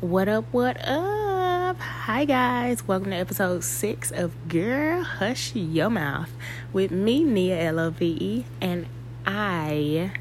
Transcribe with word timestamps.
What 0.00 0.28
up, 0.28 0.44
what 0.52 0.76
up? 0.86 1.80
Hi, 1.80 2.24
guys. 2.24 2.86
Welcome 2.86 3.10
to 3.10 3.16
episode 3.16 3.64
six 3.64 4.12
of 4.12 4.32
Girl 4.46 5.02
Hush 5.02 5.56
Your 5.56 5.90
Mouth 5.90 6.30
with 6.72 6.92
me, 6.92 7.24
Nia 7.24 7.60
L 7.60 7.80
O 7.80 7.90
V 7.90 8.06
E, 8.06 8.44
and 8.60 8.86
I 9.26 10.12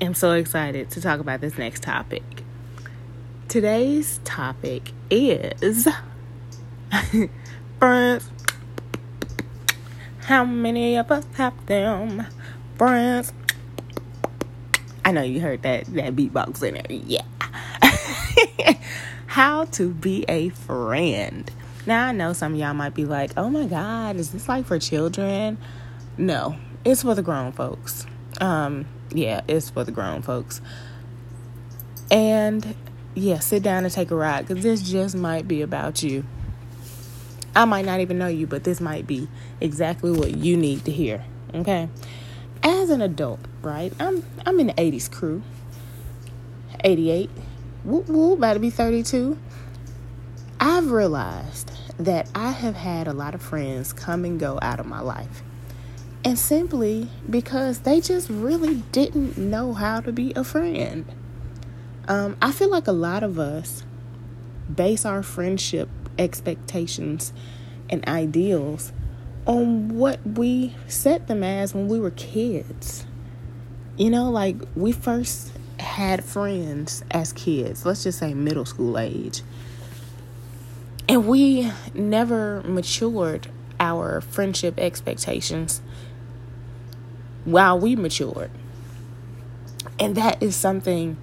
am 0.00 0.14
so 0.14 0.32
excited 0.32 0.88
to 0.92 1.02
talk 1.02 1.20
about 1.20 1.42
this 1.42 1.58
next 1.58 1.82
topic. 1.82 2.22
Today's 3.48 4.20
topic 4.24 4.92
is 5.10 5.86
friends. 7.78 8.30
How 10.20 10.46
many 10.46 10.96
of 10.96 11.10
us 11.10 11.26
have 11.34 11.66
them? 11.66 12.26
Friends. 12.78 13.34
I 15.04 15.12
know 15.12 15.20
you 15.20 15.40
heard 15.40 15.60
that 15.60 15.84
that 15.92 16.16
beatbox 16.16 16.62
in 16.62 16.72
there. 16.72 16.86
Yeah. 16.88 17.20
How 19.30 19.66
to 19.66 19.90
be 19.90 20.24
a 20.28 20.48
friend. 20.48 21.48
Now 21.86 22.08
I 22.08 22.10
know 22.10 22.32
some 22.32 22.54
of 22.54 22.58
y'all 22.58 22.74
might 22.74 22.94
be 22.94 23.04
like, 23.04 23.30
"Oh 23.36 23.48
my 23.48 23.66
god, 23.66 24.16
is 24.16 24.32
this 24.32 24.48
like 24.48 24.66
for 24.66 24.76
children?" 24.80 25.56
No, 26.18 26.56
it's 26.84 27.02
for 27.02 27.14
the 27.14 27.22
grown 27.22 27.52
folks. 27.52 28.06
Um, 28.40 28.86
yeah, 29.10 29.42
it's 29.46 29.70
for 29.70 29.84
the 29.84 29.92
grown 29.92 30.22
folks. 30.22 30.60
And 32.10 32.74
yeah, 33.14 33.38
sit 33.38 33.62
down 33.62 33.84
and 33.84 33.94
take 33.94 34.10
a 34.10 34.16
ride 34.16 34.48
because 34.48 34.64
this 34.64 34.82
just 34.82 35.14
might 35.14 35.46
be 35.46 35.62
about 35.62 36.02
you. 36.02 36.24
I 37.54 37.66
might 37.66 37.84
not 37.84 38.00
even 38.00 38.18
know 38.18 38.26
you, 38.26 38.48
but 38.48 38.64
this 38.64 38.80
might 38.80 39.06
be 39.06 39.28
exactly 39.60 40.10
what 40.10 40.38
you 40.38 40.56
need 40.56 40.84
to 40.86 40.90
hear. 40.90 41.24
Okay. 41.54 41.88
As 42.64 42.90
an 42.90 43.00
adult, 43.00 43.38
right? 43.62 43.92
I'm 44.00 44.24
I'm 44.44 44.58
in 44.58 44.66
the 44.66 44.74
80s 44.74 45.08
crew. 45.08 45.44
88. 46.82 47.30
Woo 47.84 48.00
whoop, 48.02 48.38
about 48.38 48.54
to 48.54 48.60
be 48.60 48.70
32. 48.70 49.38
I've 50.58 50.90
realized 50.90 51.70
that 51.98 52.28
I 52.34 52.50
have 52.50 52.76
had 52.76 53.08
a 53.08 53.12
lot 53.12 53.34
of 53.34 53.40
friends 53.40 53.92
come 53.92 54.24
and 54.24 54.38
go 54.38 54.58
out 54.60 54.80
of 54.80 54.86
my 54.86 55.00
life. 55.00 55.42
And 56.22 56.38
simply 56.38 57.08
because 57.28 57.80
they 57.80 58.00
just 58.00 58.28
really 58.28 58.76
didn't 58.92 59.38
know 59.38 59.72
how 59.72 60.00
to 60.00 60.12
be 60.12 60.32
a 60.34 60.44
friend. 60.44 61.06
Um, 62.06 62.36
I 62.42 62.52
feel 62.52 62.68
like 62.68 62.86
a 62.86 62.92
lot 62.92 63.22
of 63.22 63.38
us 63.38 63.84
base 64.74 65.06
our 65.06 65.22
friendship 65.22 65.88
expectations 66.18 67.32
and 67.88 68.06
ideals 68.06 68.92
on 69.46 69.96
what 69.96 70.20
we 70.26 70.76
set 70.86 71.26
them 71.28 71.42
as 71.42 71.74
when 71.74 71.88
we 71.88 71.98
were 71.98 72.10
kids. 72.10 73.06
You 73.96 74.10
know, 74.10 74.30
like 74.30 74.56
we 74.76 74.92
first 74.92 75.52
had 75.80 76.24
friends 76.24 77.02
as 77.10 77.32
kids, 77.32 77.84
let's 77.84 78.04
just 78.04 78.18
say 78.18 78.34
middle 78.34 78.64
school 78.64 78.98
age. 78.98 79.42
And 81.08 81.26
we 81.26 81.70
never 81.94 82.62
matured 82.62 83.48
our 83.80 84.20
friendship 84.20 84.78
expectations 84.78 85.80
while 87.44 87.78
we 87.78 87.96
matured. 87.96 88.50
And 89.98 90.14
that 90.16 90.42
is 90.42 90.54
something 90.54 91.16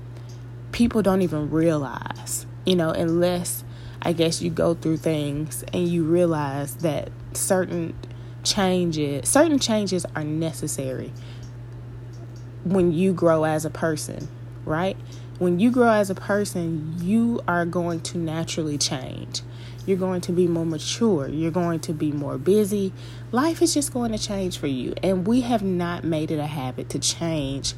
people 0.71 1.01
don't 1.01 1.21
even 1.21 1.49
realize, 1.49 2.45
you 2.65 2.75
know, 2.75 2.89
unless 2.89 3.63
I 4.01 4.13
guess 4.13 4.41
you 4.41 4.49
go 4.49 4.73
through 4.73 4.97
things 4.97 5.63
and 5.73 5.87
you 5.87 6.03
realize 6.03 6.75
that 6.77 7.09
certain 7.33 7.95
changes, 8.43 9.29
certain 9.29 9.59
changes 9.59 10.05
are 10.15 10.23
necessary 10.23 11.11
when 12.63 12.91
you 12.91 13.13
grow 13.13 13.43
as 13.43 13.65
a 13.65 13.69
person, 13.69 14.27
right? 14.67 14.97
When 15.39 15.59
you 15.59 15.71
grow 15.71 15.91
as 15.91 16.09
a 16.09 16.15
person, 16.15 16.95
you 16.99 17.41
are 17.47 17.65
going 17.65 18.01
to 18.01 18.17
naturally 18.17 18.77
change. 18.77 19.41
You're 19.85 19.97
going 19.97 20.21
to 20.21 20.31
be 20.31 20.47
more 20.47 20.65
mature. 20.65 21.27
You're 21.27 21.51
going 21.51 21.79
to 21.81 21.93
be 21.93 22.11
more 22.11 22.37
busy. 22.37 22.91
Life 23.31 23.61
is 23.61 23.73
just 23.73 23.93
going 23.93 24.11
to 24.11 24.17
change 24.17 24.57
for 24.57 24.67
you. 24.67 24.93
And 25.01 25.25
we 25.25 25.41
have 25.41 25.63
not 25.63 26.03
made 26.03 26.29
it 26.31 26.39
a 26.39 26.45
habit 26.45 26.89
to 26.89 26.99
change 26.99 27.73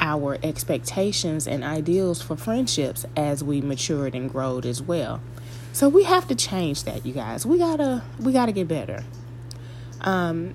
our 0.00 0.38
expectations 0.42 1.46
and 1.46 1.62
ideals 1.62 2.22
for 2.22 2.36
friendships 2.36 3.04
as 3.16 3.42
we 3.42 3.60
matured 3.60 4.14
and 4.14 4.30
growed 4.30 4.66
as 4.66 4.82
well. 4.82 5.20
So 5.72 5.88
we 5.88 6.04
have 6.04 6.26
to 6.28 6.34
change 6.34 6.84
that, 6.84 7.06
you 7.06 7.12
guys. 7.12 7.46
We 7.46 7.58
gotta 7.58 8.02
we 8.18 8.32
gotta 8.32 8.52
get 8.52 8.66
better. 8.68 9.04
Um, 10.00 10.54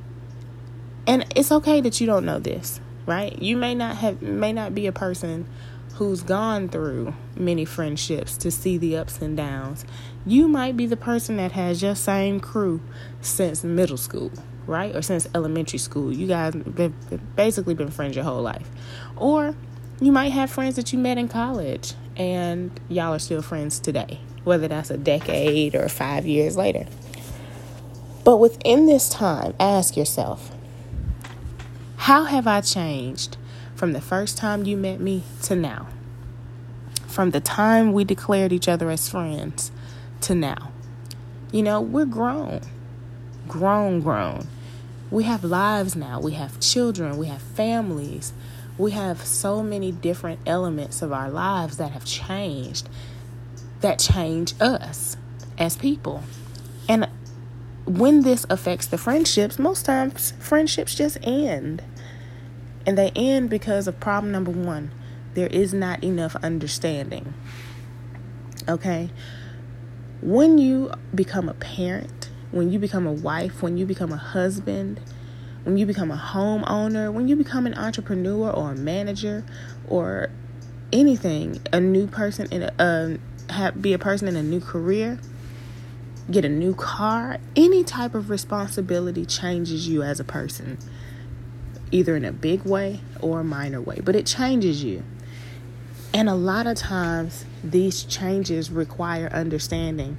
and 1.06 1.26
it's 1.36 1.52
okay 1.52 1.82
that 1.82 2.00
you 2.00 2.08
don't 2.08 2.26
know 2.26 2.40
this, 2.40 2.80
right? 3.06 3.40
You 3.41 3.58
may 3.58 3.75
not 3.75 3.97
have 3.97 4.22
may 4.22 4.53
not 4.53 4.74
be 4.74 4.88
a 4.88 4.91
person 4.91 5.47
who's 5.96 6.24
gone 6.24 6.68
through 6.69 7.14
many 7.36 7.66
friendships 7.66 8.36
to 8.38 8.50
see 8.50 8.78
the 8.78 8.97
ups 8.97 9.22
and 9.22 9.38
downs. 9.38 9.86
You 10.25 10.47
might 10.47 10.75
be 10.75 10.88
the 10.88 10.97
person 10.97 11.38
that 11.38 11.52
has 11.52 11.84
your 11.84 11.96
same 11.96 12.40
crew 12.40 12.81
since 13.22 13.63
middle 13.63 13.97
school, 13.97 14.31
right? 14.66 14.96
Or 14.96 15.03
since 15.03 15.28
elementary 15.36 15.78
school. 15.78 16.12
You 16.12 16.28
guys 16.28 16.56
been 16.56 16.96
basically 17.36 17.75
been 17.75 17.92
friends 17.92 18.16
your 18.16 18.25
whole 18.25 18.42
life. 18.42 18.68
Or 19.18 19.56
you 20.02 20.12
might 20.12 20.31
have 20.31 20.50
friends 20.50 20.75
that 20.78 20.92
you 20.92 21.00
met 21.00 21.19
in 21.19 21.28
college 21.28 21.94
and 22.16 22.72
y'all 22.90 23.13
are 23.13 23.19
still 23.19 23.44
friends 23.44 23.80
today, 23.80 24.19
whether 24.44 24.68
that's 24.68 24.90
a 24.90 24.97
decade 24.97 25.75
or 25.75 25.90
5 25.90 26.25
years 26.25 26.58
later. 26.58 26.88
But 28.24 28.38
within 28.38 28.88
this 28.88 29.09
time, 29.09 29.53
ask 29.59 29.96
yourself, 29.96 30.52
how 32.03 32.25
have 32.25 32.46
I 32.46 32.59
changed 32.59 33.38
from 33.75 33.94
the 33.94 34.02
first 34.02 34.38
time 34.38 34.66
you 34.66 34.75
met 34.75 35.00
me 35.00 35.24
to 35.44 35.56
now? 35.56 35.88
From 37.08 37.31
the 37.31 37.40
time 37.40 37.94
we 37.94 38.03
declared 38.03 38.52
each 38.52 38.68
other 38.68 38.90
as 38.90 39.08
friends 39.08 39.72
to 40.19 40.36
now. 40.36 40.74
You 41.53 41.63
know, 41.63 41.80
we're 41.80 42.03
grown. 42.03 42.59
Grown, 43.47 44.02
grown. 44.02 44.50
We 45.12 45.24
have 45.24 45.46
lives 45.46 45.96
now. 45.96 46.19
We 46.19 46.34
have 46.34 46.59
children. 46.59 47.16
We 47.16 47.28
have 47.28 47.42
families. 47.42 48.34
We 48.78 48.92
have 48.92 49.22
so 49.22 49.63
many 49.63 49.94
different 49.94 50.42
elements 50.46 51.02
of 51.02 51.13
our 51.13 51.30
lives 51.30 51.78
that 51.78 51.92
have 51.92 52.03
changed, 52.03 52.90
that 53.80 53.97
change 53.97 54.56
us 54.59 55.16
as 55.58 55.78
people. 55.78 56.22
And 56.90 57.08
when 57.86 58.22
this 58.22 58.46
affects 58.50 58.88
the 58.88 58.98
friendships, 58.98 59.60
most 59.60 59.86
times 59.86 60.34
friendships 60.40 60.96
just 60.96 61.18
end. 61.24 61.84
And 62.86 62.98
they 62.98 63.12
end 63.16 63.50
because 63.50 63.88
of 63.88 64.00
problem 64.00 64.32
number 64.32 64.52
one 64.52 64.92
there 65.34 65.48
is 65.48 65.74
not 65.74 66.04
enough 66.04 66.36
understanding. 66.38 67.34
Okay? 68.70 69.10
When 70.22 70.58
you 70.58 70.92
become 71.14 71.50
a 71.50 71.54
parent, 71.56 72.30
when 72.52 72.72
you 72.72 72.80
become 72.80 73.08
a 73.08 73.12
wife, 73.12 73.64
when 73.64 73.78
you 73.78 73.86
become 73.86 74.12
a 74.12 74.18
husband, 74.18 75.00
when 75.64 75.78
you 75.78 75.86
become 75.86 76.12
a 76.12 76.18
homeowner, 76.18 77.12
when 77.12 77.28
you 77.28 77.36
become 77.36 77.66
an 77.66 77.74
entrepreneur 77.74 78.52
or 78.52 78.74
a 78.74 78.76
manager 78.76 79.44
or 79.88 80.30
anything, 80.92 81.60
a 81.72 81.80
new 81.80 82.08
person 82.08 82.48
in 82.52 82.64
a 82.64 82.74
uh, 82.78 83.18
have, 83.52 83.82
be 83.82 83.94
a 83.94 84.00
person 84.00 84.28
in 84.28 84.36
a 84.36 84.44
new 84.44 84.60
career, 84.60 85.20
get 86.30 86.46
a 86.46 86.50
new 86.50 86.74
car, 86.74 87.38
any 87.56 87.84
type 87.84 88.16
of 88.16 88.30
responsibility 88.30 89.26
changes 89.26 89.88
you 89.88 90.04
as 90.04 90.20
a 90.20 90.24
person, 90.24 90.78
either 91.92 92.16
in 92.16 92.26
a 92.26 92.32
big 92.32 92.64
way 92.64 93.02
or 93.22 93.42
a 93.42 93.44
minor 93.44 93.82
way, 93.82 94.00
but 94.04 94.16
it 94.16 94.26
changes 94.26 94.84
you. 94.84 95.04
And 96.14 96.30
a 96.30 96.36
lot 96.36 96.68
of 96.68 96.78
times, 96.78 97.46
these 97.64 98.04
changes 98.04 98.70
require 98.70 99.30
understanding 99.34 100.18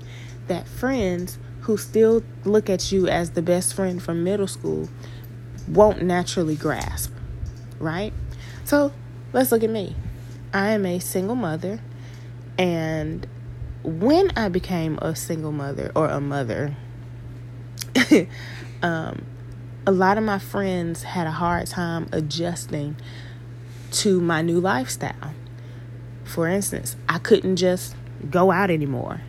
that 0.49 0.67
friends 0.67 1.39
who 1.61 1.77
still 1.77 2.23
look 2.45 2.69
at 2.69 2.93
you 2.93 3.09
as 3.09 3.31
the 3.31 3.43
best 3.43 3.73
friend 3.75 4.03
from 4.03 4.23
middle 4.23 4.47
school 4.47 4.89
won't 5.69 6.03
naturally 6.03 6.57
grasp, 6.57 7.13
right? 7.79 8.13
So 8.65 8.93
let's 9.33 9.51
look 9.51 9.63
at 9.63 9.71
me. 9.71 9.97
I 10.53 10.71
am 10.71 10.85
a 10.85 10.99
single 10.99 11.37
mother, 11.37 11.81
and 12.59 13.27
when 13.85 14.33
I 14.37 14.49
became 14.49 14.99
a 15.03 15.15
single 15.15 15.53
mother 15.53 15.93
or 15.95 16.09
a 16.09 16.21
mother, 16.21 16.75
um, 18.83 19.27
a 19.87 19.93
lot 19.93 20.17
of 20.17 20.25
my 20.25 20.39
friends 20.39 21.03
had 21.03 21.27
a 21.27 21.31
hard 21.31 21.67
time 21.67 22.09
adjusting 22.11 22.97
to 23.93 24.21
my 24.21 24.43
new 24.43 24.59
lifestyle. 24.59 25.35
For 26.25 26.49
instance, 26.49 26.97
I 27.09 27.19
couldn't 27.19 27.57
just 27.57 27.95
go 28.31 28.51
out 28.51 28.71
anymore, 28.71 29.21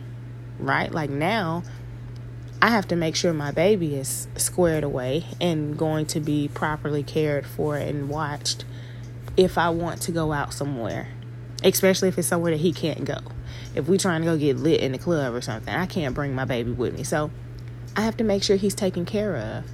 right? 0.58 0.90
Like 0.90 1.10
now, 1.10 1.62
I 2.62 2.70
have 2.70 2.88
to 2.88 2.96
make 2.96 3.14
sure 3.14 3.34
my 3.34 3.50
baby 3.50 3.94
is 3.94 4.26
squared 4.36 4.82
away 4.82 5.26
and 5.38 5.76
going 5.76 6.06
to 6.06 6.20
be 6.20 6.48
properly 6.48 7.02
cared 7.02 7.46
for 7.46 7.76
and 7.76 8.08
watched 8.08 8.64
if 9.36 9.58
I 9.58 9.68
want 9.68 10.00
to 10.02 10.12
go 10.12 10.32
out 10.32 10.54
somewhere, 10.54 11.08
especially 11.64 12.08
if 12.08 12.18
it's 12.18 12.28
somewhere 12.28 12.52
that 12.52 12.60
he 12.60 12.72
can't 12.72 13.04
go 13.04 13.18
if 13.76 13.88
we 13.88 13.98
trying 13.98 14.22
to 14.22 14.26
go 14.26 14.36
get 14.36 14.56
lit 14.56 14.80
in 14.80 14.92
the 14.92 14.98
club 14.98 15.34
or 15.34 15.40
something, 15.42 15.72
I 15.72 15.86
can't 15.86 16.14
bring 16.14 16.34
my 16.34 16.46
baby 16.46 16.72
with 16.72 16.96
me. 16.96 17.04
So 17.04 17.30
I 17.94 18.00
have 18.00 18.16
to 18.16 18.24
make 18.24 18.42
sure 18.42 18.56
he's 18.56 18.74
taken 18.74 19.04
care 19.04 19.36
of. 19.36 19.64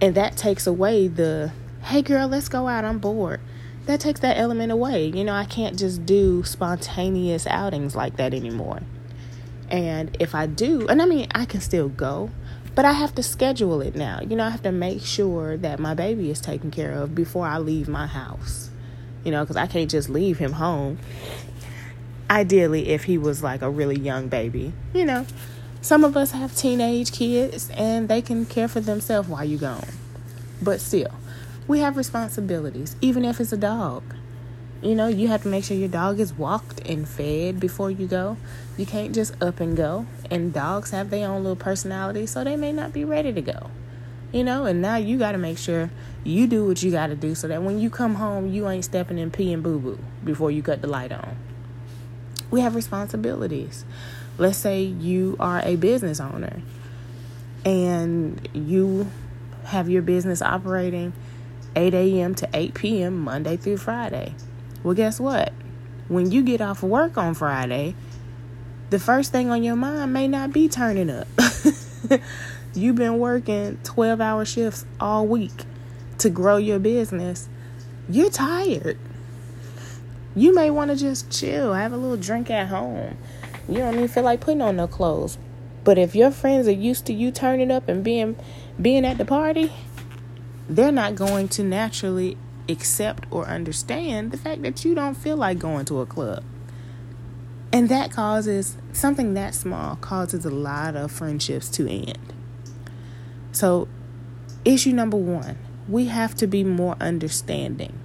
And 0.00 0.14
that 0.14 0.36
takes 0.36 0.66
away 0.66 1.08
the, 1.08 1.50
hey 1.82 2.02
girl, 2.02 2.28
let's 2.28 2.48
go 2.48 2.68
out, 2.68 2.84
I'm 2.84 2.98
bored. 2.98 3.40
that 3.86 4.00
takes 4.00 4.20
that 4.20 4.36
element 4.36 4.70
away. 4.70 5.06
You 5.06 5.24
know, 5.24 5.32
I 5.32 5.46
can't 5.46 5.78
just 5.78 6.04
do 6.04 6.44
spontaneous 6.44 7.46
outings 7.46 7.96
like 7.96 8.16
that 8.18 8.34
anymore. 8.34 8.82
And 9.70 10.14
if 10.20 10.34
I 10.34 10.46
do, 10.46 10.86
and 10.88 11.00
I 11.00 11.06
mean, 11.06 11.26
I 11.34 11.46
can 11.46 11.62
still 11.62 11.88
go, 11.88 12.30
but 12.74 12.84
I 12.84 12.92
have 12.92 13.14
to 13.14 13.22
schedule 13.22 13.80
it 13.80 13.96
now. 13.96 14.20
You 14.20 14.36
know, 14.36 14.44
I 14.44 14.50
have 14.50 14.62
to 14.62 14.72
make 14.72 15.02
sure 15.02 15.56
that 15.56 15.78
my 15.80 15.94
baby 15.94 16.30
is 16.30 16.40
taken 16.40 16.70
care 16.70 16.92
of 16.92 17.14
before 17.14 17.46
I 17.46 17.58
leave 17.58 17.88
my 17.88 18.06
house. 18.06 18.67
You 19.28 19.32
know, 19.32 19.42
because 19.44 19.56
I 19.56 19.66
can't 19.66 19.90
just 19.90 20.08
leave 20.08 20.38
him 20.38 20.54
home. 20.54 20.98
Ideally, 22.30 22.88
if 22.88 23.04
he 23.04 23.18
was 23.18 23.42
like 23.42 23.60
a 23.60 23.68
really 23.68 23.98
young 23.98 24.28
baby, 24.28 24.72
you 24.94 25.04
know. 25.04 25.26
Some 25.82 26.02
of 26.02 26.16
us 26.16 26.30
have 26.30 26.56
teenage 26.56 27.12
kids 27.12 27.68
and 27.76 28.08
they 28.08 28.22
can 28.22 28.46
care 28.46 28.68
for 28.68 28.80
themselves 28.80 29.28
while 29.28 29.44
you're 29.44 29.60
gone. 29.60 29.86
But 30.62 30.80
still, 30.80 31.10
we 31.66 31.80
have 31.80 31.98
responsibilities, 31.98 32.96
even 33.02 33.22
if 33.22 33.38
it's 33.38 33.52
a 33.52 33.58
dog. 33.58 34.02
You 34.80 34.94
know, 34.94 35.08
you 35.08 35.28
have 35.28 35.42
to 35.42 35.48
make 35.48 35.64
sure 35.64 35.76
your 35.76 35.90
dog 35.90 36.18
is 36.18 36.32
walked 36.32 36.80
and 36.88 37.06
fed 37.06 37.60
before 37.60 37.90
you 37.90 38.06
go. 38.06 38.38
You 38.78 38.86
can't 38.86 39.14
just 39.14 39.34
up 39.42 39.60
and 39.60 39.76
go. 39.76 40.06
And 40.30 40.54
dogs 40.54 40.90
have 40.92 41.10
their 41.10 41.28
own 41.28 41.42
little 41.42 41.54
personality, 41.54 42.24
so 42.24 42.44
they 42.44 42.56
may 42.56 42.72
not 42.72 42.94
be 42.94 43.04
ready 43.04 43.34
to 43.34 43.42
go. 43.42 43.70
You 44.32 44.44
know, 44.44 44.66
and 44.66 44.82
now 44.82 44.96
you 44.96 45.18
got 45.18 45.32
to 45.32 45.38
make 45.38 45.56
sure 45.56 45.90
you 46.22 46.46
do 46.46 46.66
what 46.66 46.82
you 46.82 46.90
got 46.90 47.06
to 47.06 47.16
do 47.16 47.34
so 47.34 47.48
that 47.48 47.62
when 47.62 47.78
you 47.78 47.88
come 47.88 48.16
home, 48.16 48.52
you 48.52 48.68
ain't 48.68 48.84
stepping 48.84 49.18
in 49.18 49.30
pee 49.30 49.52
and 49.52 49.62
boo 49.62 49.78
boo 49.78 49.98
before 50.22 50.50
you 50.50 50.62
cut 50.62 50.82
the 50.82 50.86
light 50.86 51.12
on. 51.12 51.36
We 52.50 52.60
have 52.60 52.74
responsibilities. 52.74 53.84
Let's 54.36 54.58
say 54.58 54.82
you 54.82 55.36
are 55.40 55.60
a 55.64 55.76
business 55.76 56.20
owner 56.20 56.62
and 57.64 58.46
you 58.52 59.10
have 59.64 59.88
your 59.88 60.02
business 60.02 60.40
operating 60.42 61.12
8 61.76 61.94
a.m. 61.94 62.34
to 62.36 62.48
8 62.52 62.74
p.m. 62.74 63.18
Monday 63.18 63.56
through 63.56 63.78
Friday. 63.78 64.34
Well, 64.82 64.94
guess 64.94 65.20
what? 65.20 65.52
When 66.08 66.30
you 66.30 66.42
get 66.42 66.60
off 66.60 66.82
work 66.82 67.18
on 67.18 67.34
Friday, 67.34 67.94
the 68.90 68.98
first 68.98 69.32
thing 69.32 69.50
on 69.50 69.62
your 69.62 69.76
mind 69.76 70.12
may 70.12 70.28
not 70.28 70.52
be 70.52 70.68
turning 70.68 71.10
up. 71.10 71.28
You've 72.78 72.94
been 72.94 73.18
working 73.18 73.76
12 73.82 74.20
hour 74.20 74.44
shifts 74.44 74.86
all 75.00 75.26
week 75.26 75.64
to 76.18 76.30
grow 76.30 76.58
your 76.58 76.78
business. 76.78 77.48
You're 78.08 78.30
tired. 78.30 78.96
You 80.36 80.54
may 80.54 80.70
want 80.70 80.92
to 80.92 80.96
just 80.96 81.28
chill, 81.28 81.74
have 81.74 81.92
a 81.92 81.96
little 81.96 82.16
drink 82.16 82.52
at 82.52 82.68
home. 82.68 83.18
You 83.68 83.78
don't 83.78 83.94
even 83.94 84.06
feel 84.06 84.22
like 84.22 84.40
putting 84.40 84.62
on 84.62 84.76
no 84.76 84.86
clothes. 84.86 85.38
But 85.82 85.98
if 85.98 86.14
your 86.14 86.30
friends 86.30 86.68
are 86.68 86.70
used 86.70 87.04
to 87.06 87.12
you 87.12 87.32
turning 87.32 87.72
up 87.72 87.88
and 87.88 88.04
being 88.04 88.36
being 88.80 89.04
at 89.04 89.18
the 89.18 89.24
party, 89.24 89.72
they're 90.68 90.92
not 90.92 91.16
going 91.16 91.48
to 91.48 91.64
naturally 91.64 92.38
accept 92.68 93.26
or 93.32 93.46
understand 93.46 94.30
the 94.30 94.36
fact 94.36 94.62
that 94.62 94.84
you 94.84 94.94
don't 94.94 95.16
feel 95.16 95.36
like 95.36 95.58
going 95.58 95.84
to 95.86 96.00
a 96.00 96.06
club. 96.06 96.44
And 97.72 97.88
that 97.88 98.12
causes 98.12 98.76
something 98.92 99.34
that 99.34 99.56
small 99.56 99.96
causes 99.96 100.44
a 100.44 100.50
lot 100.50 100.94
of 100.94 101.10
friendships 101.10 101.68
to 101.70 101.90
end. 101.90 102.34
So, 103.52 103.88
issue 104.64 104.92
number 104.92 105.16
one 105.16 105.58
we 105.88 106.06
have 106.06 106.34
to 106.36 106.46
be 106.46 106.62
more 106.62 106.96
understanding. 107.00 107.98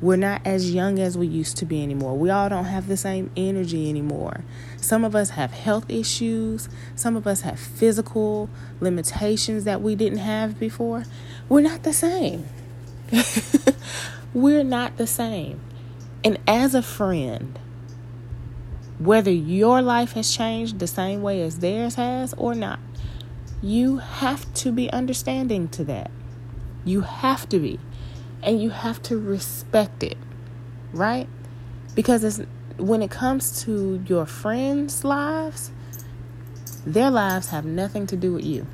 We're 0.00 0.16
not 0.16 0.42
as 0.44 0.72
young 0.72 0.98
as 0.98 1.18
we 1.18 1.26
used 1.26 1.56
to 1.58 1.66
be 1.66 1.82
anymore. 1.82 2.16
We 2.16 2.30
all 2.30 2.48
don't 2.48 2.66
have 2.66 2.86
the 2.86 2.96
same 2.96 3.30
energy 3.36 3.90
anymore. 3.90 4.44
Some 4.76 5.04
of 5.04 5.14
us 5.14 5.30
have 5.30 5.50
health 5.50 5.90
issues. 5.90 6.68
Some 6.94 7.16
of 7.16 7.26
us 7.26 7.40
have 7.40 7.58
physical 7.58 8.48
limitations 8.80 9.64
that 9.64 9.82
we 9.82 9.96
didn't 9.96 10.18
have 10.18 10.58
before. 10.58 11.04
We're 11.48 11.62
not 11.62 11.82
the 11.82 11.92
same. 11.92 12.46
We're 14.34 14.64
not 14.64 14.96
the 14.98 15.06
same. 15.06 15.60
And 16.22 16.38
as 16.46 16.74
a 16.74 16.82
friend, 16.82 17.58
whether 18.98 19.32
your 19.32 19.82
life 19.82 20.12
has 20.12 20.34
changed 20.34 20.78
the 20.78 20.86
same 20.86 21.22
way 21.22 21.42
as 21.42 21.58
theirs 21.58 21.96
has 21.96 22.34
or 22.34 22.54
not, 22.54 22.78
you 23.62 23.98
have 23.98 24.52
to 24.54 24.72
be 24.72 24.90
understanding 24.92 25.68
to 25.68 25.84
that. 25.84 26.10
You 26.84 27.02
have 27.02 27.48
to 27.50 27.58
be. 27.58 27.80
And 28.42 28.62
you 28.62 28.70
have 28.70 29.02
to 29.04 29.18
respect 29.18 30.02
it, 30.02 30.16
right? 30.92 31.28
Because 31.94 32.22
it's, 32.22 32.40
when 32.76 33.02
it 33.02 33.10
comes 33.10 33.64
to 33.64 34.02
your 34.06 34.26
friends' 34.26 35.02
lives, 35.02 35.72
their 36.86 37.10
lives 37.10 37.48
have 37.48 37.64
nothing 37.64 38.06
to 38.06 38.16
do 38.16 38.34
with 38.34 38.44
you, 38.44 38.66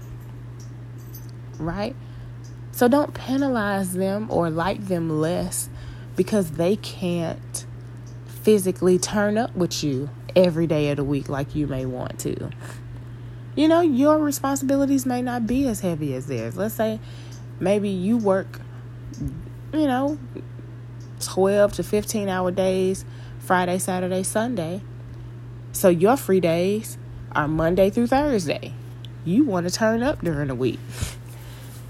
right? 1.58 1.96
So 2.72 2.88
don't 2.88 3.14
penalize 3.14 3.94
them 3.94 4.30
or 4.30 4.50
like 4.50 4.88
them 4.88 5.08
less 5.08 5.70
because 6.16 6.52
they 6.52 6.76
can't 6.76 7.64
physically 8.26 8.98
turn 8.98 9.38
up 9.38 9.56
with 9.56 9.82
you 9.82 10.10
every 10.36 10.66
day 10.66 10.90
of 10.90 10.96
the 10.96 11.04
week 11.04 11.28
like 11.28 11.54
you 11.54 11.66
may 11.66 11.86
want 11.86 12.18
to. 12.20 12.50
You 13.56 13.68
know, 13.68 13.80
your 13.80 14.18
responsibilities 14.18 15.06
may 15.06 15.22
not 15.22 15.46
be 15.46 15.66
as 15.68 15.80
heavy 15.80 16.14
as 16.14 16.26
theirs. 16.26 16.56
Let's 16.56 16.74
say 16.74 16.98
maybe 17.60 17.88
you 17.88 18.16
work, 18.16 18.60
you 19.72 19.86
know, 19.86 20.18
12 21.20 21.74
to 21.74 21.82
15 21.82 22.28
hour 22.28 22.50
days, 22.50 23.04
Friday, 23.38 23.78
Saturday, 23.78 24.22
Sunday. 24.24 24.82
So 25.72 25.88
your 25.88 26.16
free 26.16 26.40
days 26.40 26.98
are 27.32 27.46
Monday 27.46 27.90
through 27.90 28.08
Thursday. 28.08 28.74
You 29.24 29.44
want 29.44 29.68
to 29.68 29.72
turn 29.72 30.02
up 30.02 30.20
during 30.20 30.48
the 30.48 30.54
week. 30.54 30.80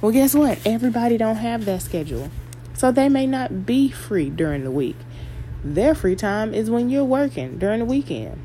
Well, 0.01 0.13
guess 0.13 0.35
what? 0.35 0.59
Everybody 0.67 1.17
don't 1.17 1.37
have 1.37 1.65
that 1.65 1.81
schedule. 1.83 2.31
So 2.75 2.93
they 2.93 3.09
may 3.09 3.27
not 3.27 3.65
be 3.65 3.91
free 3.91 4.29
during 4.29 4.65
the 4.65 4.71
week. 4.71 4.97
Their 5.63 5.95
free 5.95 6.17
time 6.17 6.53
is 6.53 6.71
when 6.71 6.91
you're 6.91 7.05
working 7.05 7.59
during 7.59 7.79
the 7.79 7.87
weekend. 7.87 8.39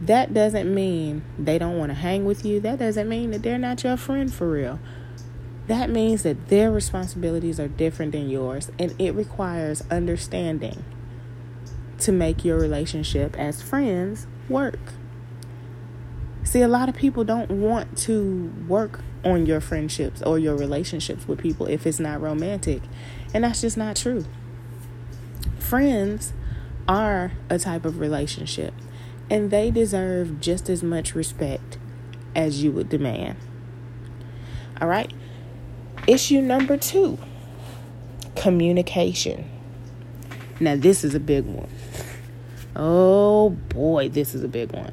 That 0.00 0.34
doesn't 0.34 0.72
mean 0.72 1.24
they 1.38 1.58
don't 1.58 1.78
want 1.78 1.90
to 1.90 1.94
hang 1.94 2.24
with 2.24 2.44
you. 2.44 2.60
That 2.60 2.78
doesn't 2.78 3.08
mean 3.08 3.30
that 3.30 3.42
they're 3.42 3.58
not 3.58 3.82
your 3.82 3.96
friend 3.96 4.32
for 4.32 4.50
real. 4.50 4.78
That 5.68 5.90
means 5.90 6.22
that 6.22 6.48
their 6.48 6.70
responsibilities 6.70 7.58
are 7.58 7.66
different 7.66 8.12
than 8.12 8.28
yours, 8.28 8.70
and 8.78 8.94
it 9.00 9.14
requires 9.14 9.82
understanding 9.90 10.84
to 11.98 12.12
make 12.12 12.44
your 12.44 12.58
relationship 12.58 13.36
as 13.38 13.62
friends 13.62 14.26
work. 14.48 14.78
See, 16.44 16.60
a 16.60 16.68
lot 16.68 16.88
of 16.88 16.94
people 16.94 17.24
don't 17.24 17.50
want 17.50 17.98
to 17.98 18.52
work 18.68 19.00
on 19.24 19.46
your 19.46 19.60
friendships 19.60 20.22
or 20.22 20.38
your 20.38 20.56
relationships 20.56 21.26
with 21.26 21.40
people 21.40 21.66
if 21.66 21.86
it's 21.86 21.98
not 21.98 22.20
romantic. 22.20 22.82
And 23.34 23.42
that's 23.42 23.60
just 23.60 23.76
not 23.76 23.96
true. 23.96 24.24
Friends 25.58 26.32
are 26.86 27.32
a 27.50 27.58
type 27.58 27.84
of 27.84 27.98
relationship, 27.98 28.72
and 29.30 29.50
they 29.50 29.70
deserve 29.70 30.40
just 30.40 30.68
as 30.68 30.82
much 30.82 31.14
respect 31.14 31.78
as 32.34 32.62
you 32.62 32.72
would 32.72 32.88
demand. 32.88 33.36
All 34.80 34.88
right. 34.88 35.12
Issue 36.06 36.40
number 36.40 36.76
two 36.76 37.18
communication. 38.36 39.48
Now, 40.60 40.76
this 40.76 41.04
is 41.04 41.14
a 41.14 41.20
big 41.20 41.44
one. 41.44 41.68
Oh 42.74 43.50
boy, 43.50 44.08
this 44.08 44.34
is 44.34 44.44
a 44.44 44.48
big 44.48 44.72
one 44.72 44.92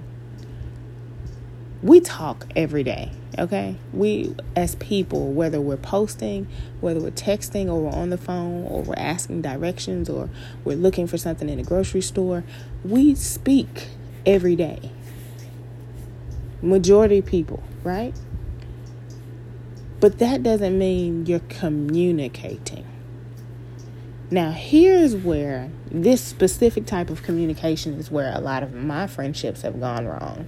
we 1.84 2.00
talk 2.00 2.48
every 2.56 2.82
day 2.82 3.12
okay 3.38 3.76
we 3.92 4.34
as 4.56 4.76
people 4.76 5.34
whether 5.34 5.60
we're 5.60 5.76
posting 5.76 6.48
whether 6.80 7.00
we're 7.00 7.12
texting 7.12 7.68
or 7.68 7.82
we're 7.82 7.92
on 7.92 8.10
the 8.10 8.18
phone 8.18 8.64
or 8.66 8.82
we're 8.84 8.96
asking 8.96 9.42
directions 9.42 10.10
or 10.10 10.30
we're 10.64 10.78
looking 10.78 11.06
for 11.06 11.18
something 11.18 11.50
in 11.50 11.60
a 11.60 11.64
grocery 11.64 12.02
store 12.02 12.44
we 12.86 13.14
speak 13.14 13.90
every 14.26 14.56
day. 14.56 14.92
Majority 16.62 17.22
people 17.22 17.64
right? 17.84 18.14
But 20.00 20.20
that 20.20 20.44
doesn't 20.44 20.78
mean 20.78 21.26
you're 21.26 21.40
communicating. 21.40 22.86
Now 24.32 24.52
here's 24.52 25.16
where 25.16 25.70
this 25.92 26.22
specific 26.22 26.86
type 26.86 27.10
of 27.10 27.24
communication 27.24 27.94
is 27.96 28.10
where 28.10 28.34
a 28.34 28.40
lot 28.40 28.64
of 28.64 28.74
my 28.74 29.08
friendships 29.08 29.62
have 29.62 29.80
gone 29.80 30.08
wrong. 30.08 30.48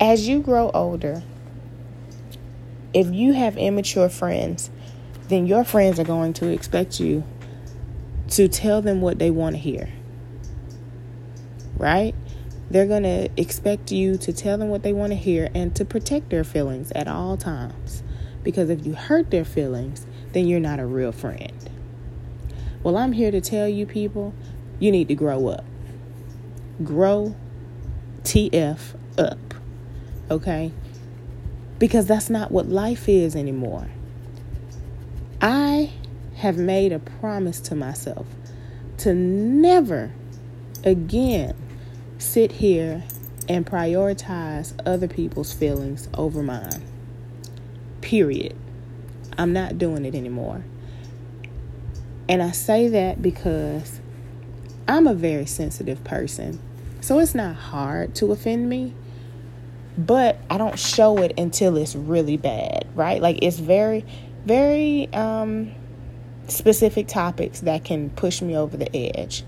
As 0.00 0.26
you 0.26 0.40
grow 0.40 0.70
older, 0.72 1.22
if 2.92 3.12
you 3.12 3.32
have 3.32 3.56
immature 3.56 4.08
friends, 4.08 4.70
then 5.28 5.46
your 5.46 5.64
friends 5.64 5.98
are 5.98 6.04
going 6.04 6.32
to 6.34 6.48
expect 6.48 7.00
you 7.00 7.24
to 8.30 8.48
tell 8.48 8.80
them 8.80 9.00
what 9.00 9.18
they 9.18 9.30
want 9.30 9.54
to 9.54 9.60
hear. 9.60 9.88
Right? 11.76 12.14
They're 12.70 12.86
going 12.86 13.02
to 13.02 13.28
expect 13.36 13.92
you 13.92 14.16
to 14.18 14.32
tell 14.32 14.58
them 14.58 14.68
what 14.68 14.82
they 14.82 14.92
want 14.92 15.12
to 15.12 15.16
hear 15.16 15.50
and 15.54 15.74
to 15.76 15.84
protect 15.84 16.30
their 16.30 16.44
feelings 16.44 16.90
at 16.92 17.06
all 17.08 17.36
times. 17.36 18.02
Because 18.42 18.70
if 18.70 18.86
you 18.86 18.94
hurt 18.94 19.30
their 19.30 19.44
feelings, 19.44 20.06
then 20.32 20.46
you're 20.46 20.60
not 20.60 20.80
a 20.80 20.86
real 20.86 21.12
friend. 21.12 21.70
Well, 22.82 22.96
I'm 22.96 23.12
here 23.12 23.30
to 23.30 23.40
tell 23.40 23.68
you 23.68 23.86
people, 23.86 24.34
you 24.78 24.90
need 24.90 25.08
to 25.08 25.14
grow 25.14 25.48
up. 25.48 25.64
Grow 26.82 27.34
TF 28.22 28.96
up 29.18 29.38
okay? 30.30 30.72
Because 31.78 32.06
that's 32.06 32.30
not 32.30 32.50
what 32.50 32.68
life 32.68 33.08
is 33.08 33.36
anymore. 33.36 33.88
I 35.40 35.92
have 36.36 36.56
made 36.56 36.92
a 36.92 36.98
promise 36.98 37.60
to 37.60 37.74
myself 37.74 38.26
to 38.98 39.14
never 39.14 40.12
again 40.84 41.54
sit 42.24 42.52
here 42.52 43.04
and 43.48 43.66
prioritize 43.66 44.74
other 44.86 45.06
people's 45.06 45.52
feelings 45.52 46.08
over 46.14 46.42
mine. 46.42 46.82
Period. 48.00 48.56
I'm 49.36 49.52
not 49.52 49.78
doing 49.78 50.04
it 50.04 50.14
anymore. 50.14 50.64
And 52.28 52.42
I 52.42 52.52
say 52.52 52.88
that 52.88 53.20
because 53.20 54.00
I'm 54.88 55.06
a 55.06 55.14
very 55.14 55.46
sensitive 55.46 56.02
person. 56.04 56.58
So 57.00 57.18
it's 57.18 57.34
not 57.34 57.54
hard 57.54 58.14
to 58.16 58.32
offend 58.32 58.68
me, 58.68 58.94
but 59.98 60.38
I 60.48 60.56
don't 60.56 60.78
show 60.78 61.18
it 61.18 61.38
until 61.38 61.76
it's 61.76 61.94
really 61.94 62.38
bad, 62.38 62.86
right? 62.94 63.20
Like 63.20 63.40
it's 63.42 63.58
very, 63.58 64.06
very 64.46 65.12
um, 65.12 65.72
specific 66.48 67.08
topics 67.08 67.60
that 67.60 67.84
can 67.84 68.08
push 68.10 68.40
me 68.40 68.56
over 68.56 68.76
the 68.76 68.94
edge. 68.96 69.44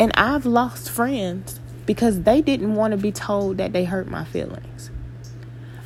And 0.00 0.12
I've 0.14 0.46
lost 0.46 0.90
friends 0.90 1.60
because 1.84 2.22
they 2.22 2.40
didn't 2.40 2.74
want 2.74 2.92
to 2.92 2.96
be 2.96 3.12
told 3.12 3.58
that 3.58 3.74
they 3.74 3.84
hurt 3.84 4.08
my 4.08 4.24
feelings. 4.24 4.90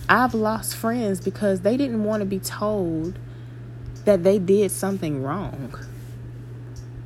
I've 0.09 0.35
lost 0.35 0.77
friends 0.77 1.21
because 1.21 1.63
they 1.63 1.77
didn't 1.77 2.05
want 2.05 2.21
to 2.21 2.25
be 2.25 2.39
told 2.39 3.19
that 4.05 4.23
they 4.23 4.39
did 4.39 4.71
something 4.71 5.21
wrong. 5.21 5.75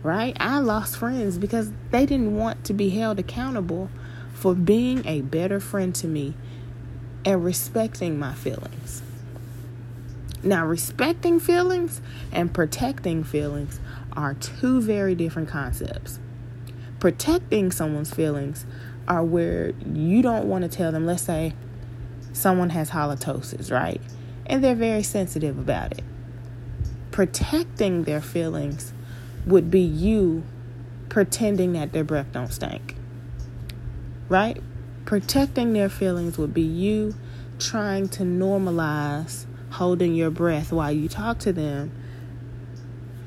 Right? 0.03 0.37
I 0.39 0.59
lost 0.59 0.99
friends 0.99 1.39
because 1.39 1.73
they 1.93 2.05
didn't 2.05 2.37
want 2.37 2.65
to 2.65 2.75
be 2.75 2.91
held 2.91 3.19
accountable 3.19 3.89
for 4.35 4.55
being 4.55 5.07
a 5.07 5.23
better 5.23 5.61
friend 5.61 5.95
to 5.95 6.07
me 6.07 6.35
and 7.25 7.43
respecting 7.43 8.19
my 8.19 8.35
feelings. 8.35 9.01
Now, 10.43 10.67
respecting 10.67 11.41
feelings 11.41 12.03
and 12.33 12.53
protecting 12.53 13.25
feelings 13.25 13.81
are 14.13 14.35
two 14.35 14.83
very 14.83 15.15
different 15.15 15.49
concepts. 15.49 16.19
Protecting 17.01 17.71
someone's 17.71 18.13
feelings 18.13 18.67
are 19.07 19.23
where 19.23 19.73
you 19.93 20.21
don't 20.23 20.47
want 20.47 20.63
to 20.63 20.69
tell 20.69 20.91
them, 20.93 21.07
let's 21.07 21.23
say 21.23 21.55
someone 22.33 22.71
has 22.71 22.91
halitosis, 22.91 23.71
right? 23.71 24.01
And 24.47 24.63
they're 24.63 24.75
very 24.75 25.03
sensitive 25.03 25.59
about 25.59 25.93
it. 25.93 26.05
Protecting 27.11 28.05
their 28.05 28.21
feelings 28.21 28.93
would 29.47 29.71
be 29.71 29.81
you 29.81 30.43
pretending 31.09 31.73
that 31.73 31.93
their 31.93 32.05
breath 32.05 32.33
don't 32.33 32.53
stink. 32.53 32.97
Right? 34.29 34.63
Protecting 35.05 35.73
their 35.73 35.89
feelings 35.89 36.37
would 36.37 36.53
be 36.53 36.63
you 36.63 37.15
trying 37.59 38.09
to 38.09 38.23
normalize 38.23 39.47
holding 39.71 40.15
your 40.15 40.31
breath 40.31 40.73
while 40.73 40.93
you 40.93 41.09
talk 41.09 41.39
to 41.39 41.53
them 41.53 41.93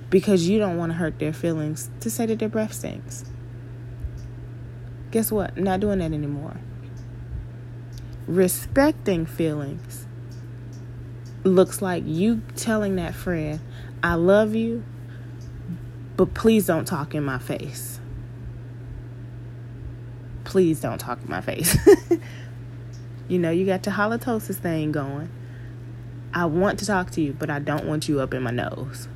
because 0.09 0.47
you 0.47 0.59
don't 0.59 0.77
want 0.77 0.91
to 0.91 0.97
hurt 0.97 1.19
their 1.19 1.33
feelings 1.33 1.89
to 2.01 2.09
say 2.09 2.25
that 2.25 2.39
their 2.39 2.49
breath 2.49 2.73
stinks. 2.73 3.25
Guess 5.11 5.31
what? 5.31 5.57
I'm 5.57 5.63
not 5.63 5.81
doing 5.81 5.99
that 5.99 6.13
anymore. 6.13 6.57
Respecting 8.27 9.25
feelings 9.25 10.05
looks 11.43 11.81
like 11.81 12.03
you 12.05 12.41
telling 12.55 12.95
that 12.95 13.13
friend, 13.13 13.59
I 14.01 14.15
love 14.15 14.55
you, 14.55 14.83
but 16.15 16.33
please 16.33 16.65
don't 16.65 16.85
talk 16.85 17.13
in 17.13 17.23
my 17.23 17.39
face. 17.39 17.99
Please 20.45 20.79
don't 20.79 20.97
talk 20.97 21.21
in 21.21 21.29
my 21.29 21.41
face. 21.41 21.77
you 23.27 23.37
know, 23.37 23.51
you 23.51 23.65
got 23.65 23.83
the 23.83 23.91
halitosis 23.91 24.55
thing 24.55 24.91
going. 24.91 25.29
I 26.33 26.45
want 26.45 26.79
to 26.79 26.85
talk 26.85 27.11
to 27.11 27.21
you, 27.21 27.33
but 27.33 27.49
I 27.49 27.59
don't 27.59 27.85
want 27.85 28.07
you 28.07 28.21
up 28.21 28.33
in 28.33 28.43
my 28.43 28.51
nose. 28.51 29.09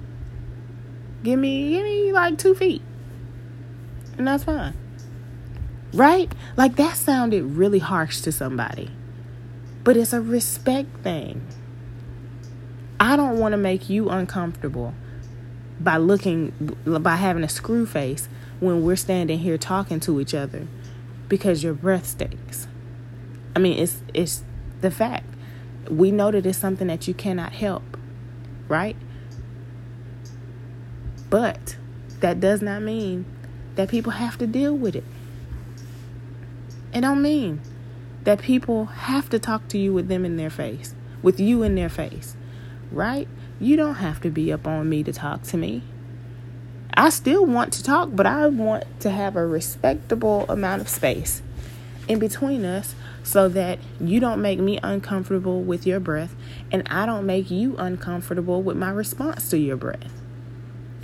Give 1.23 1.39
me, 1.39 1.71
give 1.71 1.83
me 1.83 2.11
like 2.11 2.37
two 2.37 2.53
feet. 2.53 2.81
And 4.17 4.27
that's 4.27 4.43
fine. 4.43 4.73
Right? 5.95 6.31
Like 6.57 6.75
that 6.75 6.97
sounded 6.97 7.43
really 7.43 7.79
harsh 7.79 8.21
to 8.21 8.31
somebody. 8.31 8.91
But 9.83 9.95
it's 9.95 10.13
a 10.13 10.21
respect 10.21 10.89
thing. 11.03 11.45
I 12.99 13.15
don't 13.15 13.39
want 13.39 13.53
to 13.53 13.57
make 13.57 13.89
you 13.89 14.09
uncomfortable 14.09 14.93
by 15.79 15.97
looking 15.97 16.75
by 16.85 17.15
having 17.15 17.43
a 17.43 17.49
screw 17.49 17.85
face 17.85 18.27
when 18.59 18.83
we're 18.83 18.95
standing 18.95 19.39
here 19.39 19.57
talking 19.57 19.99
to 20.01 20.19
each 20.19 20.33
other 20.33 20.67
because 21.29 21.63
your 21.63 21.73
breath 21.73 22.07
stinks. 22.07 22.67
I 23.55 23.59
mean, 23.59 23.77
it's 23.77 24.01
it's 24.13 24.43
the 24.81 24.91
fact. 24.91 25.25
We 25.89 26.11
know 26.11 26.31
that 26.31 26.45
it's 26.45 26.57
something 26.57 26.87
that 26.87 27.07
you 27.07 27.13
cannot 27.13 27.53
help, 27.53 27.97
right? 28.67 28.95
But 31.29 31.77
that 32.19 32.39
does 32.39 32.61
not 32.61 32.81
mean 32.81 33.25
that 33.75 33.89
people 33.89 34.13
have 34.13 34.37
to 34.39 34.47
deal 34.47 34.75
with 34.75 34.95
it. 34.95 35.03
It 36.95 37.01
don't 37.01 37.21
mean 37.21 37.59
that 38.23 38.41
people 38.41 38.85
have 38.85 39.29
to 39.31 39.37
talk 39.37 39.67
to 39.67 39.77
you 39.77 39.91
with 39.91 40.07
them 40.07 40.23
in 40.23 40.37
their 40.37 40.49
face, 40.49 40.95
with 41.21 41.41
you 41.41 41.61
in 41.61 41.75
their 41.75 41.89
face, 41.89 42.37
right? 42.89 43.27
You 43.59 43.75
don't 43.75 43.95
have 43.95 44.21
to 44.21 44.29
be 44.29 44.49
up 44.53 44.65
on 44.65 44.87
me 44.87 45.03
to 45.03 45.11
talk 45.11 45.43
to 45.43 45.57
me. 45.57 45.83
I 46.93 47.09
still 47.09 47.45
want 47.45 47.73
to 47.73 47.83
talk, 47.83 48.11
but 48.13 48.25
I 48.25 48.47
want 48.47 48.85
to 49.01 49.09
have 49.09 49.35
a 49.35 49.45
respectable 49.45 50.45
amount 50.47 50.81
of 50.81 50.87
space 50.87 51.41
in 52.07 52.17
between 52.17 52.63
us 52.63 52.95
so 53.23 53.49
that 53.49 53.77
you 53.99 54.21
don't 54.21 54.41
make 54.41 54.59
me 54.59 54.79
uncomfortable 54.81 55.61
with 55.61 55.85
your 55.85 55.99
breath 55.99 56.33
and 56.71 56.87
I 56.89 57.05
don't 57.05 57.25
make 57.25 57.51
you 57.51 57.75
uncomfortable 57.75 58.61
with 58.61 58.77
my 58.77 58.91
response 58.91 59.49
to 59.49 59.57
your 59.57 59.75
breath. 59.75 60.13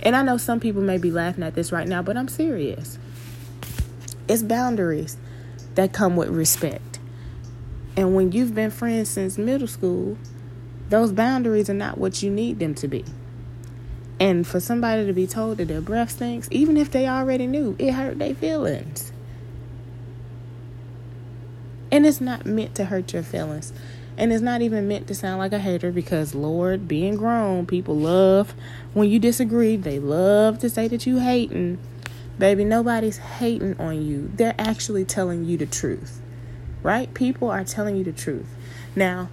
And 0.00 0.16
I 0.16 0.22
know 0.22 0.38
some 0.38 0.58
people 0.58 0.80
may 0.80 0.96
be 0.96 1.10
laughing 1.10 1.44
at 1.44 1.54
this 1.54 1.70
right 1.70 1.86
now, 1.86 2.00
but 2.00 2.16
I'm 2.16 2.28
serious. 2.28 2.98
It's 4.26 4.42
boundaries 4.42 5.18
that 5.74 5.92
come 5.92 6.16
with 6.16 6.28
respect. 6.28 6.98
And 7.96 8.14
when 8.14 8.32
you've 8.32 8.54
been 8.54 8.70
friends 8.70 9.10
since 9.10 9.36
middle 9.36 9.66
school, 9.66 10.16
those 10.88 11.12
boundaries 11.12 11.68
are 11.70 11.74
not 11.74 11.98
what 11.98 12.22
you 12.22 12.30
need 12.30 12.58
them 12.58 12.74
to 12.76 12.88
be. 12.88 13.04
And 14.20 14.46
for 14.46 14.60
somebody 14.60 15.06
to 15.06 15.12
be 15.12 15.26
told 15.26 15.58
that 15.58 15.68
their 15.68 15.80
breath 15.80 16.12
stinks, 16.12 16.48
even 16.50 16.76
if 16.76 16.90
they 16.90 17.08
already 17.08 17.46
knew, 17.46 17.74
it 17.78 17.92
hurt 17.92 18.18
their 18.18 18.34
feelings. 18.34 19.12
And 21.90 22.06
it's 22.06 22.20
not 22.20 22.46
meant 22.46 22.74
to 22.76 22.86
hurt 22.86 23.12
your 23.12 23.22
feelings. 23.22 23.72
And 24.16 24.32
it's 24.32 24.42
not 24.42 24.62
even 24.62 24.88
meant 24.88 25.08
to 25.08 25.14
sound 25.14 25.38
like 25.38 25.52
a 25.52 25.58
hater 25.58 25.90
because, 25.90 26.34
Lord, 26.34 26.86
being 26.86 27.16
grown, 27.16 27.66
people 27.66 27.96
love 27.96 28.54
when 28.94 29.08
you 29.08 29.18
disagree. 29.18 29.76
They 29.76 29.98
love 29.98 30.58
to 30.60 30.70
say 30.70 30.88
that 30.88 31.06
you 31.06 31.18
hating. 31.18 31.78
Baby, 32.42 32.64
nobody's 32.64 33.18
hating 33.18 33.78
on 33.78 34.04
you. 34.04 34.28
They're 34.34 34.56
actually 34.58 35.04
telling 35.04 35.44
you 35.44 35.56
the 35.56 35.64
truth. 35.64 36.20
Right? 36.82 37.14
People 37.14 37.52
are 37.52 37.62
telling 37.62 37.94
you 37.94 38.02
the 38.02 38.10
truth. 38.10 38.48
Now, 38.96 39.30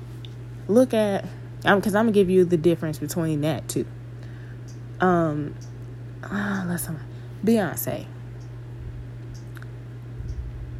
look 0.68 0.94
at 0.94 1.26
um 1.66 1.82
cuz 1.82 1.96
I'm 1.96 2.06
going 2.06 2.14
to 2.14 2.20
give 2.20 2.30
you 2.30 2.46
the 2.46 2.56
difference 2.56 3.00
between 3.00 3.42
that 3.42 3.68
too. 3.68 3.88
Um 5.02 5.56
uh, 6.22 6.66
let's. 6.68 6.88
Beyonce. 7.44 8.06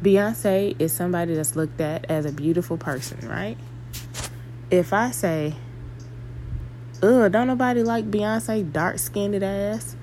Beyonce 0.00 0.80
is 0.80 0.92
somebody 0.92 1.34
that's 1.34 1.56
looked 1.56 1.80
at 1.80 2.08
as 2.08 2.26
a 2.26 2.32
beautiful 2.32 2.76
person, 2.76 3.28
right? 3.28 3.58
If 4.70 4.92
I 4.92 5.10
say, 5.10 5.56
ugh, 7.02 7.32
don't 7.32 7.48
nobody 7.48 7.82
like 7.82 8.08
Beyonce 8.08 8.72
dark 8.72 9.00
skinned 9.00 9.42
ass? 9.42 9.96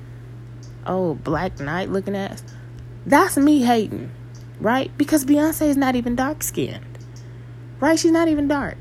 Oh, 0.87 1.15
Black 1.15 1.59
Knight 1.59 1.89
looking 1.89 2.15
ass. 2.15 2.43
That's 3.05 3.37
me 3.37 3.63
hating, 3.63 4.11
right? 4.59 4.95
Because 4.97 5.25
Beyonce 5.25 5.67
is 5.67 5.77
not 5.77 5.95
even 5.95 6.15
dark 6.15 6.43
skinned, 6.43 6.97
right? 7.79 7.97
She's 7.97 8.11
not 8.11 8.27
even 8.27 8.47
dark. 8.47 8.77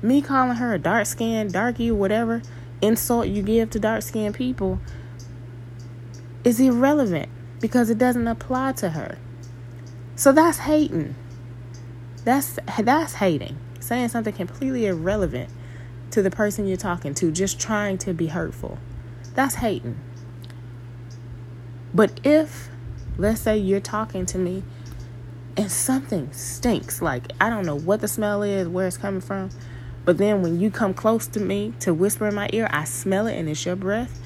Me 0.00 0.22
calling 0.22 0.56
her 0.56 0.74
a 0.74 0.78
dark 0.78 1.06
skinned, 1.06 1.52
darky, 1.52 1.90
whatever 1.90 2.42
insult 2.82 3.28
you 3.28 3.42
give 3.42 3.70
to 3.70 3.78
dark 3.78 4.02
skinned 4.02 4.34
people 4.34 4.80
is 6.44 6.58
irrelevant 6.58 7.30
because 7.60 7.88
it 7.88 7.98
doesn't 7.98 8.26
apply 8.26 8.72
to 8.72 8.90
her. 8.90 9.16
So 10.16 10.32
that's 10.32 10.58
hating. 10.58 11.14
That's 12.24 12.58
that's 12.78 13.14
hating. 13.14 13.56
Saying 13.80 14.08
something 14.08 14.34
completely 14.34 14.86
irrelevant 14.86 15.50
to 16.10 16.22
the 16.22 16.30
person 16.30 16.66
you're 16.66 16.76
talking 16.76 17.14
to, 17.14 17.30
just 17.30 17.58
trying 17.58 17.98
to 17.98 18.12
be 18.12 18.26
hurtful. 18.26 18.78
That's 19.34 19.56
hating. 19.56 19.98
But 21.94 22.20
if, 22.24 22.68
let's 23.18 23.40
say, 23.40 23.56
you're 23.58 23.80
talking 23.80 24.26
to 24.26 24.38
me 24.38 24.62
and 25.56 25.70
something 25.70 26.32
stinks, 26.32 27.02
like 27.02 27.32
I 27.40 27.50
don't 27.50 27.66
know 27.66 27.78
what 27.78 28.00
the 28.00 28.08
smell 28.08 28.42
is, 28.42 28.68
where 28.68 28.86
it's 28.86 28.96
coming 28.96 29.20
from, 29.20 29.50
but 30.04 30.18
then 30.18 30.42
when 30.42 30.58
you 30.58 30.70
come 30.70 30.94
close 30.94 31.26
to 31.28 31.40
me 31.40 31.74
to 31.80 31.94
whisper 31.94 32.28
in 32.28 32.34
my 32.34 32.48
ear, 32.52 32.68
I 32.70 32.84
smell 32.84 33.26
it 33.26 33.36
and 33.36 33.48
it's 33.48 33.64
your 33.64 33.76
breath, 33.76 34.20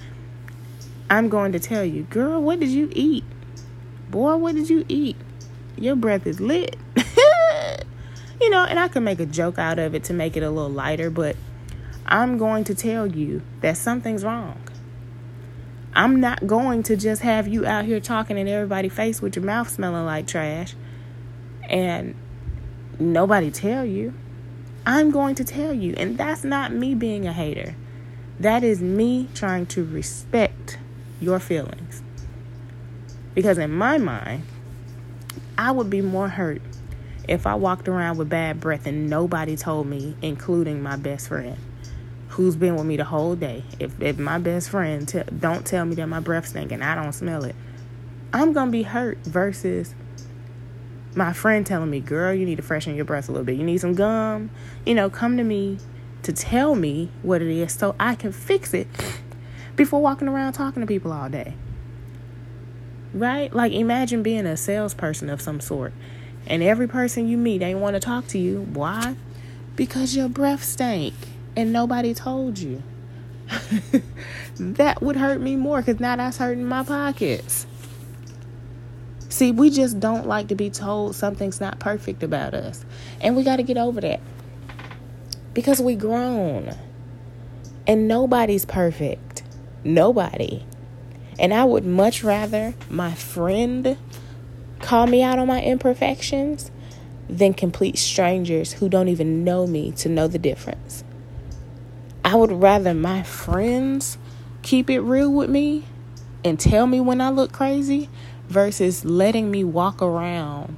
I'm 1.11 1.28
going 1.28 1.52
to 1.52 1.61
tell 1.61 1.85
you, 1.85 2.04
girl, 2.04 2.40
what 2.42 2.61
did 2.61 2.70
you 2.70 2.88
eat? 2.92 3.25
Boy, 4.11 4.37
what 4.37 4.54
did 4.54 4.70
you 4.70 4.85
eat? 4.88 5.16
Your 5.76 5.96
breath 5.96 6.26
is 6.26 6.40
lit. 6.40 6.76
you 8.40 8.50
know, 8.50 8.64
and 8.64 8.78
I 8.78 8.88
can 8.88 9.04
make 9.04 9.20
a 9.20 9.26
joke 9.26 9.58
out 9.58 9.78
of 9.78 9.94
it 9.94 10.04
to 10.04 10.14
make 10.14 10.37
it 10.37 10.42
a 10.42 10.50
little 10.50 10.70
lighter, 10.70 11.11
but 11.11 11.37
I'm 12.06 12.38
going 12.38 12.64
to 12.64 12.75
tell 12.75 13.06
you 13.06 13.42
that 13.61 13.76
something's 13.76 14.25
wrong. 14.25 14.61
I'm 15.97 16.21
not 16.21 16.47
going 16.47 16.83
to 16.85 16.97
just 16.97 17.23
have 17.23 17.49
you 17.49 17.65
out 17.65 17.87
here 17.87 18.00
talking 18.00 18.37
in 18.37 18.47
everybody's 18.47 18.93
face 18.93 19.23
with 19.23 19.35
your 19.35 19.47
mouth 19.47 19.71
smelling 19.71 20.05
like 20.05 20.26
trash 20.26 20.75
and 21.71 22.15
nobody 23.00 23.50
tell 23.50 23.83
you. 23.83 24.12
I'm 24.85 25.11
going 25.11 25.35
to 25.37 25.45
tell 25.45 25.73
you. 25.73 25.95
And 25.97 26.19
that's 26.19 26.45
not 26.45 26.71
me 26.71 26.95
being 26.95 27.26
a 27.26 27.33
hater. 27.33 27.75
That 28.38 28.62
is 28.62 28.83
me 28.83 29.31
trying 29.33 29.65
to 29.69 29.85
respect 29.85 30.79
your 31.19 31.41
feelings. 31.41 32.03
Because 33.35 33.57
in 33.57 33.73
my 33.73 33.97
mind, 33.97 34.43
I 35.57 35.71
would 35.71 35.88
be 35.88 36.03
more 36.03 36.29
hurt 36.29 36.61
if 37.26 37.47
I 37.47 37.55
walked 37.55 37.88
around 37.88 38.19
with 38.19 38.29
bad 38.29 38.61
breath 38.61 38.87
and 38.87 39.09
nobody 39.09 39.57
told 39.57 39.87
me, 39.87 40.15
including 40.21 40.83
my 40.83 40.97
best 40.97 41.29
friend 41.29 41.57
who's 42.37 42.55
been 42.55 42.76
with 42.76 42.85
me 42.85 42.99
the 42.99 43.05
whole 43.05 43.35
day. 43.35 43.64
If, 43.81 43.99
if 44.00 44.19
my 44.19 44.37
best 44.37 44.69
friend 44.69 45.09
t- 45.09 45.23
don't 45.38 45.64
tell 45.64 45.87
me 45.87 45.95
that 45.95 46.07
my 46.07 46.21
breath 46.21 46.49
stink 46.49 46.71
and 46.71 46.85
I 46.85 46.95
don't 46.95 47.14
smell 47.14 47.45
it, 47.45 47.57
I'm 48.31 48.52
going 48.52 48.66
to 48.66 48.73
be 48.73 48.83
hurt 48.83 49.16
versus 49.25 49.95
my 51.14 51.33
friend 51.33 51.66
telling 51.66 51.88
me, 51.88 52.00
girl, 52.00 52.35
you 52.35 52.45
need 52.45 52.57
to 52.57 52.62
freshen 52.62 52.95
your 52.95 53.07
breath 53.07 53.31
a 53.31 53.33
little 53.33 53.47
bit. 53.47 53.57
You 53.57 53.64
need 53.64 53.78
some 53.78 53.95
gum. 53.95 54.50
You 54.85 54.95
know, 54.95 55.09
come 55.09 55.38
to 55.38 55.45
me 55.45 55.78
to 56.25 56.33
tell 56.35 56.75
me 56.75 57.11
what 57.23 57.40
it 57.40 57.49
is 57.49 57.73
so 57.73 57.97
I 57.99 58.14
can 58.14 58.33
fix 58.33 58.75
it 58.75 58.87
before 59.76 60.02
walking 60.02 60.28
around 60.28 60.52
talking 60.52 60.83
to 60.83 60.87
people 60.87 61.14
all 61.14 61.31
day. 61.31 61.55
Right? 63.14 63.50
Like, 63.55 63.73
imagine 63.73 64.23
being 64.23 64.45
a 64.45 64.59
salesperson 64.59 65.31
of 65.31 65.40
some 65.40 65.59
sort 65.59 65.95
and 66.47 66.62
every 66.62 66.87
person 66.87 67.28
you 67.28 67.38
meet 67.38 67.62
ain't 67.62 67.78
want 67.78 67.95
to 67.95 68.00
talk 68.00 68.26
to 68.28 68.38
you. 68.38 68.66
Why? 68.75 69.16
Because 69.75 70.14
your 70.14 70.28
breath 70.28 70.62
stank 70.62 71.14
and 71.56 71.72
nobody 71.72 72.14
told 72.14 72.58
you. 72.58 72.82
that 74.58 75.02
would 75.02 75.16
hurt 75.16 75.40
me 75.40 75.56
more 75.56 75.78
because 75.80 76.00
now 76.00 76.16
that's 76.16 76.36
hurting 76.36 76.64
my 76.64 76.82
pockets. 76.82 77.66
See, 79.28 79.52
we 79.52 79.70
just 79.70 80.00
don't 80.00 80.26
like 80.26 80.48
to 80.48 80.54
be 80.54 80.70
told 80.70 81.14
something's 81.14 81.60
not 81.60 81.78
perfect 81.78 82.22
about 82.22 82.54
us. 82.54 82.84
And 83.20 83.36
we 83.36 83.42
got 83.42 83.56
to 83.56 83.62
get 83.62 83.76
over 83.76 84.00
that. 84.00 84.20
Because 85.52 85.80
we 85.80 85.94
grown. 85.94 86.75
And 87.86 88.08
nobody's 88.08 88.64
perfect. 88.64 89.42
Nobody. 89.84 90.64
And 91.38 91.52
I 91.52 91.64
would 91.64 91.84
much 91.84 92.25
rather 92.25 92.75
my 92.88 93.14
friend 93.14 93.98
call 94.80 95.06
me 95.06 95.22
out 95.22 95.38
on 95.38 95.46
my 95.46 95.62
imperfections 95.62 96.70
than 97.28 97.54
complete 97.54 97.98
strangers 97.98 98.75
who 98.75 98.88
don't 98.88 99.08
even 99.08 99.44
know 99.44 99.66
me 99.66 99.92
to 99.92 100.08
know 100.08 100.28
the 100.28 100.38
difference. 100.38 101.04
I 102.26 102.35
would 102.35 102.50
rather 102.50 102.92
my 102.92 103.23
friends 103.23 104.18
keep 104.62 104.90
it 104.90 104.99
real 104.99 105.33
with 105.33 105.49
me 105.49 105.85
and 106.45 106.59
tell 106.59 106.88
me 106.88 106.99
when 106.99 107.21
I 107.21 107.30
look 107.30 107.52
crazy 107.52 108.11
versus 108.49 109.04
letting 109.04 109.49
me 109.49 109.62
walk 109.62 110.02
around 110.02 110.76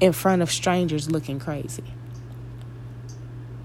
in 0.00 0.14
front 0.14 0.40
of 0.40 0.50
strangers 0.50 1.10
looking 1.10 1.38
crazy. 1.38 1.84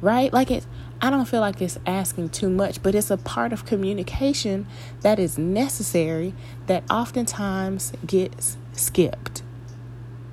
Right? 0.02 0.34
Like 0.34 0.52
it 0.52 0.66
I 1.02 1.10
don't 1.10 1.24
feel 1.24 1.40
like 1.40 1.62
it's 1.62 1.80
asking 1.86 2.32
too 2.32 2.50
much, 2.50 2.84
but 2.84 2.94
it's 2.94 3.10
a 3.10 3.16
part 3.16 3.54
of 3.54 3.64
communication 3.64 4.68
that 5.00 5.18
is 5.18 5.38
necessary 5.38 6.34
that 6.68 6.84
oftentimes 6.92 7.94
gets 8.06 8.58
skipped. 8.74 9.42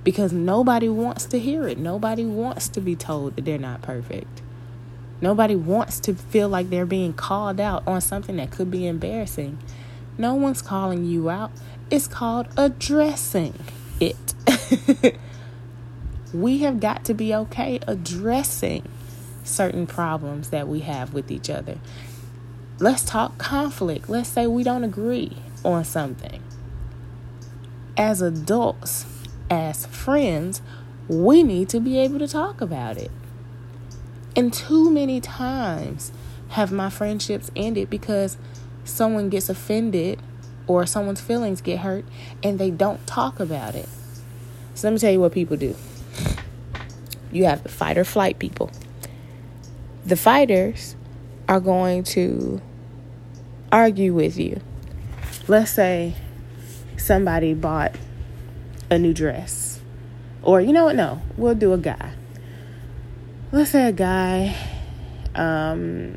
Because 0.03 0.33
nobody 0.33 0.89
wants 0.89 1.27
to 1.27 1.39
hear 1.39 1.69
it. 1.69 1.79
Nobody 1.79 2.25
wants 2.25 2.67
to 2.71 2.81
be 2.81 2.97
told 2.97 3.37
that 3.37 3.45
they're 3.45 3.57
not 3.57 3.83
perfect. 3.83 4.43
Nobody 5.23 5.55
wants 5.55 6.01
to 6.01 6.15
feel 6.15 6.49
like 6.49 6.69
they're 6.69 6.85
being 6.85 7.13
called 7.13 7.61
out 7.61 7.87
on 7.87 8.01
something 8.01 8.37
that 8.37 8.51
could 8.51 8.73
be 8.73 8.89
embarrassing. 8.89 9.57
No 10.19 10.35
one's 10.35 10.61
calling 10.61 11.05
you 11.05 11.31
out. 11.31 11.53
It's 11.91 12.09
called 12.09 12.49
addressing 12.57 13.55
it. 14.01 14.35
we 16.35 16.59
have 16.59 16.81
got 16.81 17.05
to 17.05 17.15
be 17.15 17.33
okay 17.33 17.79
addressing 17.87 18.89
certain 19.45 19.87
problems 19.87 20.51
that 20.51 20.67
we 20.67 20.81
have 20.81 21.15
with 21.15 21.31
each 21.31 21.49
other. 21.49 21.79
Let's 22.81 23.05
talk 23.05 23.39
conflict. 23.39 24.09
Let's 24.09 24.29
say 24.29 24.49
we 24.49 24.65
don't 24.65 24.83
agree 24.83 25.37
on 25.65 25.85
something. 25.85 26.43
As 27.97 28.21
adults, 28.21 29.07
as 29.49 29.87
friends, 29.87 30.63
we 31.07 31.45
need 31.45 31.69
to 31.69 31.79
be 31.79 32.01
able 32.01 32.19
to 32.19 32.27
talk 32.27 32.61
about 32.61 32.97
it. 32.97 33.13
And 34.35 34.53
too 34.53 34.91
many 34.91 35.21
times 35.21 36.13
have 36.51 36.73
my 36.73 36.89
friendships 36.89 37.51
ended 37.55 37.91
because 37.91 38.39
someone 38.85 39.29
gets 39.29 39.49
offended 39.49 40.21
or 40.67 40.87
someone's 40.87 41.21
feelings 41.21 41.61
get 41.61 41.81
hurt 41.81 42.05
and 42.43 42.59
they 42.59 42.71
don't 42.71 43.07
talk 43.07 43.41
about 43.41 43.75
it. 43.75 43.89
So 44.75 44.89
let 44.89 44.95
me 44.95 44.99
tell 44.99 45.13
you 45.13 45.21
what 45.21 45.33
people 45.33 45.57
do. 45.57 45.77
You 47.31 47.45
have 47.45 47.63
the 47.63 47.69
fight 47.69 47.99
or 47.99 48.05
flight 48.05 48.39
people. 48.39 48.71
The 50.05 50.17
fighters 50.17 50.97
are 51.49 51.61
going 51.61 52.05
to 52.05 52.61
argue 53.71 54.15
with 54.15 54.39
you. 54.39 54.61
Let's 55.49 55.71
say 55.71 56.15
somebody 56.97 57.55
bought 57.55 57.95
a 58.91 58.99
new 58.99 59.13
dress. 59.13 59.81
Or, 60.43 60.61
you 60.61 60.73
know 60.73 60.87
what? 60.87 60.97
No, 60.97 61.23
we'll 61.37 61.55
do 61.55 61.73
a 61.73 61.79
guy 61.79 62.13
let's 63.53 63.71
say 63.71 63.87
a 63.87 63.93
guy 63.93 64.57
um, 65.35 66.17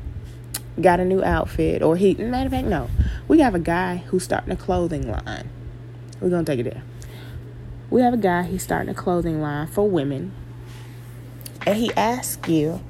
got 0.82 1.02
a 1.02 1.06
new 1.06 1.22
outfit, 1.22 1.84
or 1.84 1.98
he, 1.98 2.16
matter 2.16 2.46
of 2.46 2.52
fact, 2.52 2.68
no, 2.68 2.90
we 3.28 3.40
have 3.40 3.54
a 3.54 3.60
guy 3.60 3.98
who's 3.98 4.24
starting 4.24 4.52
a 4.52 4.56
clothing 4.56 5.12
line. 5.12 5.50
We're 6.22 6.30
gonna 6.30 6.46
take 6.46 6.62
it 6.62 6.64
there. 6.64 6.84
We 7.90 8.02
have 8.02 8.14
a 8.14 8.18
guy, 8.18 8.44
he's 8.44 8.64
starting 8.64 8.90
a 8.90 8.94
clothing 8.94 9.42
line 9.42 9.68
for 9.68 9.88
women, 9.88 10.32
and 11.66 11.78
he 11.78 11.94
asks 11.96 12.50
you 12.50 12.82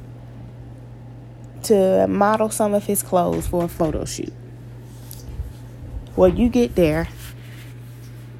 to 1.63 2.08
model 2.08 2.51
some 2.51 2.75
of 2.75 2.86
his 2.86 3.01
clothes 3.01 3.47
for 3.47 3.63
a 3.63 3.67
photo 3.67 4.05
shoot. 4.05 4.34
Well, 6.15 6.29
you 6.29 6.49
get 6.49 6.75
there, 6.75 7.10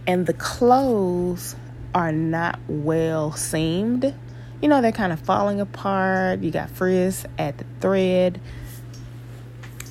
and 0.06 0.28
the 0.28 0.34
clothes 0.34 1.56
are 1.96 2.12
not 2.12 2.60
well 2.68 3.32
seamed 3.32 4.14
you 4.62 4.70
know, 4.70 4.82
they're 4.82 4.92
kind 4.92 5.14
of 5.14 5.20
falling 5.20 5.60
apart. 5.60 6.40
You 6.40 6.52
got 6.52 6.70
frizz 6.70 7.26
at 7.38 7.58
the 7.58 7.66
thread. 7.80 8.40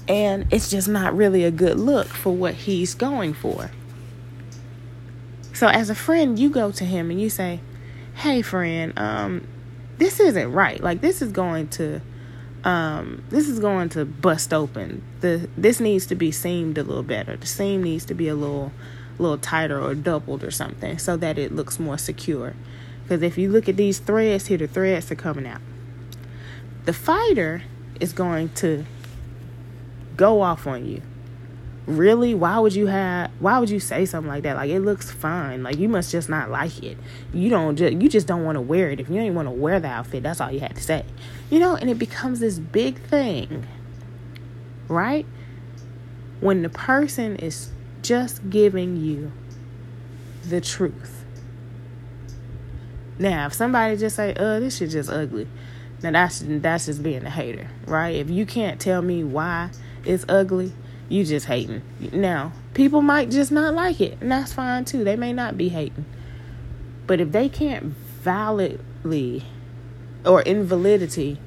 And 0.07 0.47
it's 0.53 0.71
just 0.71 0.89
not 0.89 1.17
really 1.17 1.45
a 1.45 1.51
good 1.51 1.79
look 1.79 2.09
for 2.09 2.35
what 2.35 2.55
he's 2.55 2.95
going 2.95 3.33
for. 3.33 3.71
So 5.55 5.69
as 5.69 5.89
a 5.89 5.95
friend, 5.95 6.39
you 6.39 6.51
go 6.51 6.71
to 6.73 6.85
him 6.85 7.11
and 7.11 7.21
you 7.21 7.31
say, 7.31 7.61
"Hey 8.17 8.43
friend, 8.43 8.93
um 8.97 9.47
this 9.97 10.21
isn't 10.21 10.53
right. 10.53 10.83
Like 10.83 11.01
this 11.01 11.23
is 11.23 11.33
going 11.33 11.69
to 11.69 12.01
um 12.65 13.25
this 13.31 13.49
is 13.49 13.61
going 13.61 13.89
to 13.91 14.05
bust 14.05 14.53
open. 14.53 15.03
The 15.21 15.49
this 15.57 15.81
needs 15.81 16.07
to 16.07 16.15
be 16.15 16.33
seamed 16.33 16.77
a 16.77 16.83
little 16.83 17.03
better. 17.03 17.37
The 17.37 17.47
seam 17.47 17.83
needs 17.83 18.05
to 18.07 18.15
be 18.15 18.29
a 18.29 18.35
little 18.35 18.73
little 19.19 19.39
tighter 19.39 19.81
or 19.81 19.95
doubled 19.95 20.43
or 20.43 20.51
something 20.51 20.99
so 20.99 21.17
that 21.17 21.39
it 21.39 21.55
looks 21.55 21.79
more 21.79 21.97
secure." 21.97 22.55
Because 23.05 23.23
if 23.23 23.37
you 23.37 23.51
look 23.51 23.69
at 23.69 23.77
these 23.77 23.99
threads 23.99 24.47
here, 24.47 24.59
the 24.59 24.67
threads 24.67 25.11
are 25.13 25.15
coming 25.15 25.47
out. 25.47 25.61
The 26.87 26.93
fighter 26.93 27.63
is 28.01 28.13
going 28.13 28.49
to 28.57 28.85
go 30.17 30.41
off 30.41 30.67
on 30.67 30.87
you. 30.87 31.03
Really? 31.87 32.35
Why 32.35 32.59
would 32.59 32.75
you 32.75 32.87
have 32.87 33.31
why 33.41 33.59
would 33.59 33.69
you 33.69 33.79
say 33.79 34.07
something 34.07 34.29
like 34.29 34.43
that? 34.45 34.57
Like 34.57 34.71
it 34.71 34.81
looks 34.81 35.11
fine. 35.11 35.63
Like 35.63 35.77
you 35.77 35.87
must 35.87 36.11
just 36.11 36.31
not 36.31 36.51
like 36.51 36.83
it. 36.83 36.97
You 37.35 37.51
don't 37.51 37.77
just 37.77 38.01
you 38.01 38.09
just 38.09 38.27
don't 38.27 38.43
want 38.43 38.57
to 38.57 38.63
wear 38.63 38.91
it. 38.91 39.01
If 39.01 39.11
you 39.11 39.17
don't 39.17 39.35
want 39.35 39.49
to 39.49 39.53
wear 39.53 39.79
the 39.81 39.89
outfit, 39.89 40.23
that's 40.23 40.41
all 40.41 40.51
you 40.51 40.61
had 40.61 40.77
to 40.77 40.83
say. 40.83 41.05
You 41.51 41.59
know, 41.59 41.77
and 41.77 41.91
it 41.91 41.99
becomes 41.99 42.41
this 42.41 42.59
big 42.59 42.99
thing. 42.99 43.67
Right? 44.89 45.27
When 46.41 46.63
the 46.63 46.71
person 46.71 47.37
is 47.37 47.71
just 48.01 48.49
giving 48.49 48.97
you 48.97 49.33
the 50.47 50.63
truth 50.63 51.24
now, 53.19 53.47
if 53.47 53.55
somebody 53.55 53.97
just 53.97 54.17
say, 54.17 54.35
"Uh, 54.35 54.61
this 54.61 54.79
shit 54.79 54.91
just 54.91 55.11
ugly," 55.11 55.47
now 56.03 56.11
that's 56.11 56.43
that's 56.45 56.87
just 56.87 57.03
being 57.03 57.25
a 57.25 57.31
hater, 57.31 57.69
right? 57.87 58.17
If 58.17 58.31
you 58.31 58.45
can't 58.45 58.81
tell 58.81 59.03
me 59.03 59.23
why 59.23 59.71
it's 60.05 60.25
ugly, 60.29 60.73
you 61.09 61.25
just 61.25 61.47
hating. 61.47 61.83
Now, 62.13 62.53
people 62.75 63.03
might 63.03 63.31
just 63.31 63.53
not 63.53 63.75
like 63.75 64.01
it, 64.01 64.19
and 64.21 64.33
that's 64.33 64.53
fine 64.53 64.85
too. 64.85 65.05
They 65.05 65.17
may 65.17 65.33
not 65.33 65.57
be 65.57 65.69
hating, 65.69 66.05
but 67.07 67.21
if 67.21 67.31
they 67.33 67.49
can't 67.49 67.85
validly 67.85 69.45
or 70.25 70.43
invalidity 70.43 71.39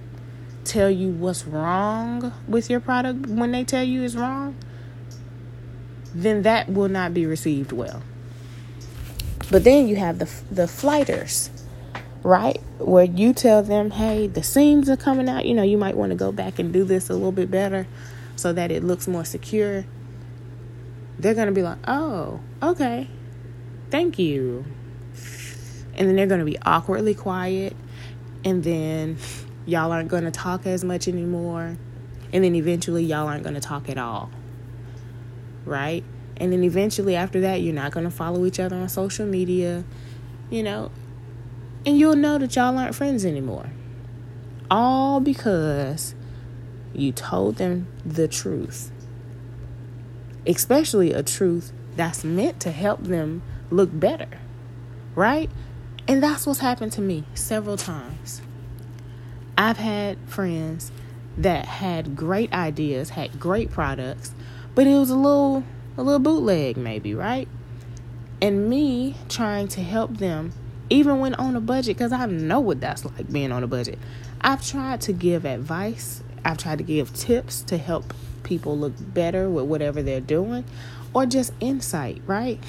tell 0.64 0.90
you 0.90 1.10
what's 1.10 1.46
wrong 1.46 2.34
with 2.48 2.70
your 2.70 2.80
product 2.80 3.26
when 3.28 3.52
they 3.52 3.64
tell 3.64 3.84
you 3.84 4.04
it's 4.04 4.16
wrong, 4.16 4.56
then 6.14 6.44
that 6.44 6.70
will 6.70 6.90
not 6.90 7.14
be 7.14 7.26
received 7.26 7.72
well. 7.72 8.02
But 9.50 9.64
then 9.64 9.88
you 9.88 9.96
have 9.96 10.20
the 10.20 10.30
the 10.52 10.68
flighters 10.68 11.50
right? 12.24 12.62
Where 12.80 13.06
you 13.06 13.34
tell 13.34 13.64
them, 13.64 13.92
hey, 13.92 14.28
the 14.28 14.44
seams 14.44 14.90
are 14.90 14.98
coming 14.98 15.30
out. 15.30 15.46
You 15.46 15.54
know, 15.54 15.64
you 15.64 15.78
might 15.78 15.96
want 15.96 16.12
to 16.12 16.16
go 16.16 16.32
back 16.32 16.60
and 16.60 16.74
do 16.74 16.84
this 16.84 17.10
a 17.10 17.14
little 17.14 17.32
bit 17.32 17.50
better 17.50 17.88
so 18.36 18.54
that 18.54 18.72
it 18.72 18.84
looks 18.84 19.08
more 19.08 19.26
secure. 19.26 19.86
They're 21.20 21.34
going 21.34 21.48
to 21.48 21.54
be 21.54 21.64
like, 21.64 21.80
oh, 21.88 22.40
okay, 22.62 23.10
thank 23.90 24.20
you. 24.20 24.66
And 25.96 26.08
then 26.08 26.16
they're 26.16 26.28
going 26.28 26.40
to 26.40 26.46
be 26.46 26.58
awkwardly 26.62 27.16
quiet. 27.16 27.76
And 28.46 28.64
then 28.64 29.18
y'all 29.66 29.92
aren't 29.92 30.10
going 30.10 30.26
to 30.26 30.32
talk 30.32 30.68
as 30.68 30.84
much 30.84 31.08
anymore. 31.08 31.78
And 32.32 32.44
then 32.44 32.56
eventually, 32.56 33.04
y'all 33.04 33.28
aren't 33.28 33.44
going 33.44 33.56
to 33.56 33.62
talk 33.62 33.90
at 33.90 33.98
all. 33.98 34.30
Right? 35.66 36.04
And 36.38 36.54
then 36.54 36.64
eventually, 36.64 37.16
after 37.16 37.42
that, 37.42 37.62
you're 37.62 37.74
not 37.74 37.92
going 37.92 38.04
to 38.04 38.12
follow 38.12 38.46
each 38.46 38.60
other 38.60 38.76
on 38.76 38.90
social 38.90 39.26
media. 39.26 39.84
You 40.52 40.62
know, 40.62 40.92
and 41.88 41.98
you'll 41.98 42.18
know 42.18 42.38
that 42.38 42.54
y'all 42.58 42.78
aren't 42.78 42.94
friends 42.94 43.26
anymore. 43.26 43.68
All 44.70 45.22
because 45.22 46.14
you 46.94 47.14
told 47.14 47.56
them 47.56 47.88
the 48.06 48.28
truth. 48.28 48.92
Especially 50.46 51.14
a 51.14 51.24
truth 51.24 51.72
that's 51.96 52.26
meant 52.26 52.60
to 52.60 52.72
help 52.72 53.04
them 53.04 53.42
look 53.72 53.90
better. 53.98 54.28
Right? 55.16 55.50
And 56.10 56.22
that's 56.22 56.46
what's 56.46 56.60
happened 56.60 56.92
to 56.94 57.02
me 57.02 57.24
several 57.34 57.78
times. 57.78 58.42
I've 59.58 59.78
had 59.78 60.18
friends 60.28 60.92
that 61.38 61.66
had 61.66 62.18
great 62.18 62.52
ideas, 62.52 63.12
had 63.12 63.40
great 63.40 63.72
products, 63.72 64.34
but 64.76 64.88
it 64.88 65.00
was 65.00 65.10
a 65.10 65.16
little 65.16 65.64
a 65.96 66.04
little 66.04 66.20
bootleg 66.20 66.76
maybe, 66.76 67.16
right? 67.16 67.48
And 68.42 68.70
me 68.70 69.16
trying 69.30 69.70
to 69.70 69.82
help 69.82 70.18
them 70.18 70.52
even 70.90 71.20
when 71.20 71.36
on 71.36 71.56
a 71.56 71.62
budget, 71.62 71.98
because 71.98 72.12
I 72.12 72.26
know 72.26 72.60
what 72.60 72.80
that's 72.80 73.06
like 73.06 73.32
being 73.32 73.52
on 73.52 73.64
a 73.64 73.68
budget. 73.68 74.00
I've 74.42 74.66
tried 74.66 75.02
to 75.02 75.14
give 75.14 75.46
advice, 75.46 76.24
I've 76.46 76.58
tried 76.58 76.78
to 76.78 76.84
give 76.84 77.14
tips 77.14 77.62
to 77.64 77.78
help 77.78 78.14
people 78.44 78.78
look 78.78 78.94
better 78.98 79.50
with 79.50 79.66
whatever 79.66 80.02
they're 80.02 80.22
doing, 80.22 80.64
or 81.14 81.26
just 81.26 81.54
insight, 81.60 82.22
right? 82.26 82.64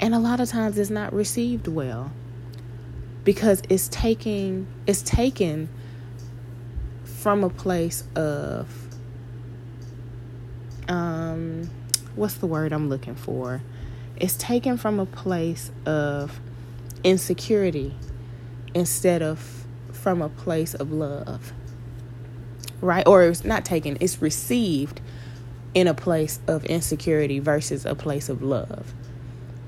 And 0.00 0.14
a 0.14 0.18
lot 0.18 0.40
of 0.40 0.48
times 0.48 0.76
it's 0.78 0.90
not 0.90 1.12
received 1.12 1.68
well 1.68 2.12
because 3.24 3.62
it's 3.68 3.88
taking 3.88 4.66
it's 4.86 5.02
taken 5.02 5.68
from 7.04 7.44
a 7.44 7.50
place 7.50 8.02
of 8.16 8.68
um 10.88 11.70
what's 12.16 12.34
the 12.34 12.46
word 12.46 12.72
I'm 12.72 12.88
looking 12.88 13.14
for? 13.14 13.62
It's 14.16 14.36
taken 14.36 14.76
from 14.76 14.98
a 14.98 15.06
place 15.06 15.70
of 15.86 16.40
insecurity 17.04 17.94
instead 18.74 19.22
of 19.22 19.66
from 19.92 20.22
a 20.22 20.28
place 20.28 20.74
of 20.74 20.92
love. 20.92 21.52
Right? 22.80 23.06
Or 23.06 23.24
it's 23.24 23.44
not 23.44 23.64
taken, 23.64 23.96
it's 24.00 24.20
received 24.20 25.00
in 25.74 25.86
a 25.86 25.94
place 25.94 26.40
of 26.46 26.64
insecurity 26.64 27.38
versus 27.38 27.86
a 27.86 27.94
place 27.94 28.28
of 28.28 28.42
love. 28.42 28.92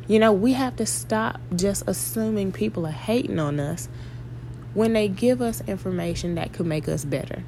You 0.07 0.19
know, 0.19 0.33
we 0.33 0.53
have 0.53 0.77
to 0.77 0.87
stop 0.87 1.41
just 1.55 1.85
assuming 1.87 2.53
people 2.53 2.87
are 2.87 2.91
hating 2.91 3.39
on 3.39 3.59
us 3.59 3.89
when 4.75 4.93
they 4.93 5.09
give 5.09 5.41
us 5.41 5.63
information 5.67 6.35
that 6.35 6.53
could 6.53 6.67
make 6.67 6.89
us 6.89 7.05
better. 7.05 7.45